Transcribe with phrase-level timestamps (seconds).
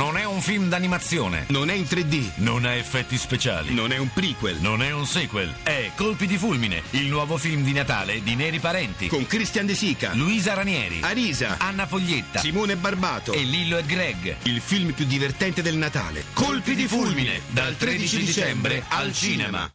[0.00, 1.44] Non è un film d'animazione.
[1.48, 2.30] Non è in 3D.
[2.36, 3.74] Non ha effetti speciali.
[3.74, 4.56] Non è un prequel.
[4.58, 5.54] Non è un sequel.
[5.62, 9.08] È Colpi di fulmine, il nuovo film di Natale di Neri Parenti.
[9.08, 13.34] Con Christian De Sica, Luisa Ranieri, Arisa, Anna Foglietta Simone Barbato.
[13.34, 14.36] e Lillo e Greg.
[14.44, 16.24] Il film più divertente del Natale.
[16.32, 19.70] Colpi di fulmine, dal 13 dicembre al cinema.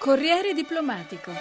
[0.00, 1.32] Corriere diplomatico.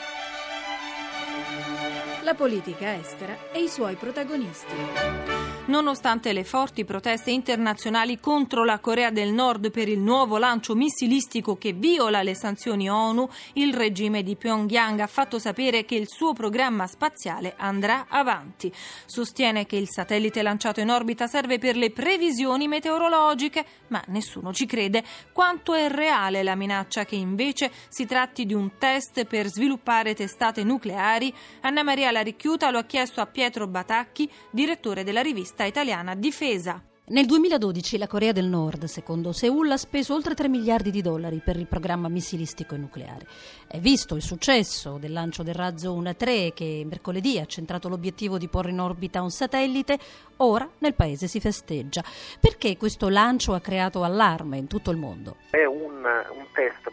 [2.23, 5.59] La politica estera e i suoi protagonisti.
[5.70, 11.59] Nonostante le forti proteste internazionali contro la Corea del Nord per il nuovo lancio missilistico
[11.59, 16.34] che viola le sanzioni ONU, il regime di Pyongyang ha fatto sapere che il suo
[16.34, 18.73] programma spaziale andrà avanti.
[19.05, 24.66] Sostiene che il satellite lanciato in orbita serve per le previsioni meteorologiche, ma nessuno ci
[24.66, 25.03] crede.
[25.31, 30.63] Quanto è reale la minaccia che invece si tratti di un test per sviluppare testate
[30.63, 31.31] nucleari?
[31.61, 36.84] Anna Maria Laricchiuta lo ha chiesto a Pietro Batacchi, direttore della rivista italiana Difesa.
[37.12, 41.42] Nel 2012 la Corea del Nord, secondo Seoul, ha speso oltre 3 miliardi di dollari
[41.44, 43.25] per il programma missilistico e nucleare.
[43.67, 48.48] È visto il successo del lancio del razzo 1-3 che mercoledì ha centrato l'obiettivo di
[48.48, 49.98] porre in orbita un satellite,
[50.38, 52.03] ora nel paese si festeggia.
[52.39, 55.38] Perché questo lancio ha creato allarme in tutto il mondo?
[55.50, 56.92] È un, un test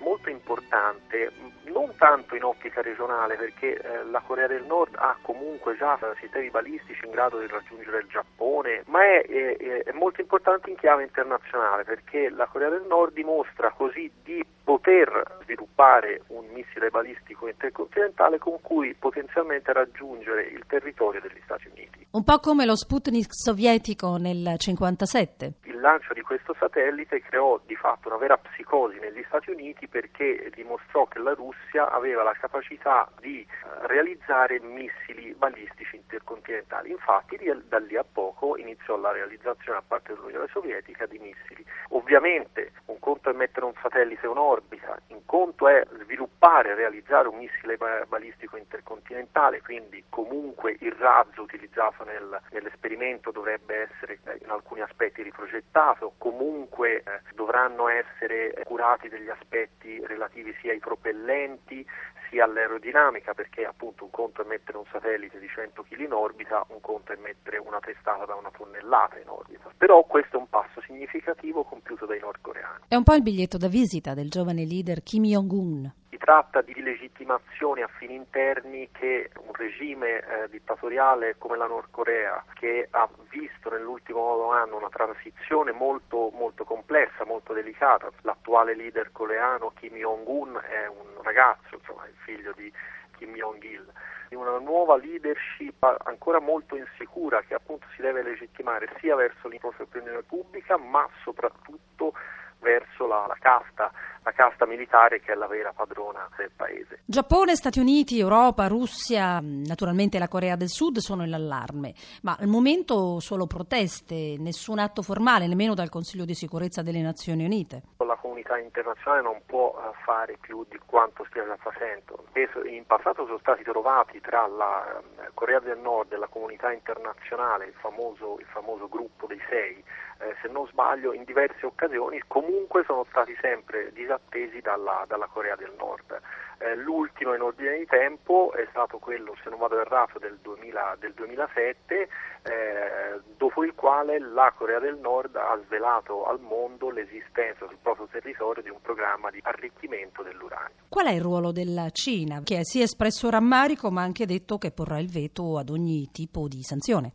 [0.67, 1.31] importante,
[1.73, 6.51] non tanto in ottica regionale perché eh, la Corea del Nord ha comunque già sistemi
[6.51, 11.05] balistici in grado di raggiungere il Giappone, ma è, è, è molto importante in chiave
[11.05, 18.39] internazionale perché la Corea del Nord dimostra così di poter sviluppare un missile balistico intercontinentale
[18.39, 22.07] con cui potenzialmente raggiungere il territorio degli Stati Uniti.
[22.11, 25.53] Un po' come lo Sputnik sovietico nel 1957.
[25.77, 30.51] Il lancio di questo satellite creò di fatto una vera psicosi negli Stati Uniti perché
[30.55, 36.91] dimostrò che la Russia aveva la capacità di eh, realizzare missili balistici intercontinentali.
[36.91, 41.63] Infatti da lì a poco iniziò la realizzazione da parte dell'Unione Sovietica di missili.
[41.91, 46.16] Ovviamente un conto è mettere un satellite in orbita, un conto è sviluppare
[46.47, 47.77] e realizzare un missile
[48.07, 55.23] balistico intercontinentale, quindi comunque il razzo utilizzato nel, nell'esperimento dovrebbe essere eh, in alcuni aspetti
[55.23, 57.03] riprogettato, comunque eh,
[57.35, 61.85] dovranno essere curati degli aspetti relativi sia ai propellenti
[62.31, 66.65] sia all'aerodinamica, perché appunto un conto è mettere un satellite di 100 kg in orbita,
[66.69, 69.71] un conto è mettere una testata da una tonnellata in orbita.
[69.77, 72.85] Però questo è un passo significativo compiuto dai nordcoreani.
[72.89, 76.05] È un po' il biglietto da visita del giovane leader Kim Jong-un.
[76.27, 82.45] Tratta di legittimazione a fini interni che un regime eh, dittatoriale come la Nord Corea,
[82.55, 89.71] che ha visto nell'ultimo anno una transizione molto, molto complessa, molto delicata, l'attuale leader coreano
[89.79, 92.73] Kim Jong-un è un ragazzo, insomma, il figlio di
[93.19, 93.87] Kim Jong-il,
[94.29, 100.23] di una nuova leadership ancora molto insicura che appunto si deve legittimare sia verso l'opinione
[100.23, 102.15] pubblica ma soprattutto
[102.61, 103.91] verso la, la casta
[104.27, 107.03] la casta militare che è la vera padrona del paese.
[107.05, 112.49] Giappone, Stati Uniti, Europa, Russia, naturalmente la Corea del Sud sono in allarme, ma al
[112.49, 117.83] momento solo proteste, nessun atto formale, nemmeno dal Consiglio di sicurezza delle Nazioni Unite.
[117.99, 122.25] La comunità internazionale non può eh, fare più di quanto stia già facendo.
[122.69, 127.67] In passato sono stati trovati tra la eh, Corea del Nord e la comunità internazionale
[127.67, 129.83] il famoso, il famoso gruppo dei sei,
[130.19, 135.57] eh, se non sbaglio in diverse occasioni, comunque sono stati sempre disattesi dalla, dalla Corea
[135.57, 136.21] del Nord.
[136.59, 140.97] Eh, l'ultimo in ordine di tempo è stato quello, se non vado errato, del, 2000,
[140.99, 142.09] del 2007,
[142.43, 148.09] eh, dopo il quale la Corea del Nord ha svelato al mondo l'esistenza sul proprio
[148.11, 150.75] territorio di un programma di arricchimento dell'uranio.
[150.89, 154.71] Qual è il ruolo della Cina, che si è espresso rammarico ma anche detto che
[154.71, 157.13] porrà il veto ad ogni tipo di sanzione?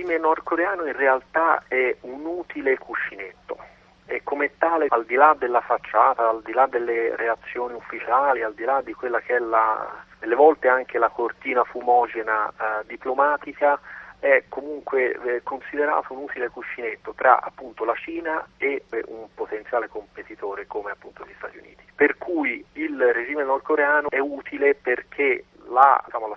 [0.00, 3.58] Regime nordcoreano in realtà è un utile cuscinetto
[4.06, 8.54] e come tale, al di là della facciata, al di là delle reazioni ufficiali, al
[8.54, 13.78] di là di quella che è la, delle volte anche la cortina fumogena eh, diplomatica,
[14.18, 19.88] è comunque eh, considerato un utile cuscinetto tra appunto la Cina e eh, un potenziale
[19.88, 21.84] competitore come appunto gli Stati Uniti.
[21.94, 25.09] Per cui il regime nordcoreano è utile perché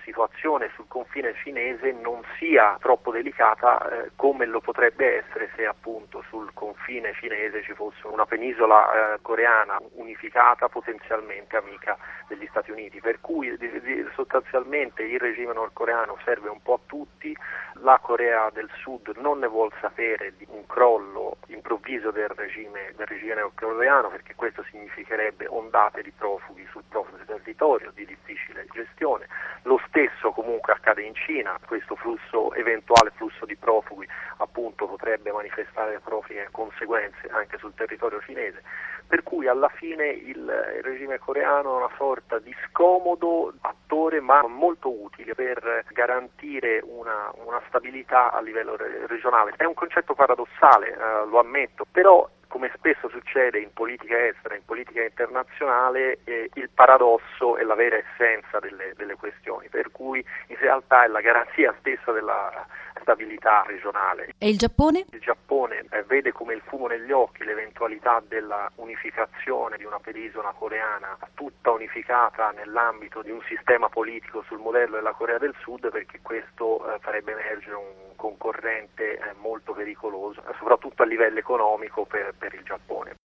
[0.04, 6.24] situazione sul confine cinese non sia troppo delicata eh, come lo potrebbe essere se appunto
[6.30, 11.98] sul confine cinese ci fosse una penisola eh, coreana unificata potenzialmente amica
[12.28, 13.00] degli Stati Uniti.
[13.00, 17.36] Per cui di, di, sostanzialmente il regime nordcoreano serve un po' a tutti,
[17.82, 23.08] la Corea del Sud non ne vuol sapere di un crollo improvviso del regime, del
[23.08, 29.28] regime nordcoreano perché questo significherebbe ondate di profughi sul proprio territorio di difficile gestione.
[29.64, 34.08] Lo stesso comunque accade in Cina, questo flusso, eventuale flusso di profughi
[34.38, 38.62] appunto potrebbe manifestare proprie conseguenze anche sul territorio cinese,
[39.08, 40.46] per cui alla fine il
[40.82, 47.62] regime coreano è una sorta di scomodo attore ma molto utile per garantire una, una
[47.68, 49.54] stabilità a livello regionale.
[49.56, 54.64] È un concetto paradossale, eh, lo ammetto, però come spesso succede in politica estera, in
[54.64, 60.56] politica internazionale, eh, il paradosso è la vera essenza delle, delle, questioni, per cui in
[60.58, 62.64] realtà è la garanzia stessa della
[63.04, 64.34] stabilità regionale.
[64.38, 65.06] E il Giappone?
[65.12, 70.52] Il Giappone eh, vede come il fumo negli occhi l'eventualità della unificazione di una penisola
[70.58, 76.20] coreana tutta unificata nell'ambito di un sistema politico sul modello della Corea del Sud perché
[76.22, 82.54] questo eh, farebbe emergere un concorrente eh, molto pericoloso, soprattutto a livello economico per, per
[82.54, 83.18] il Giappone.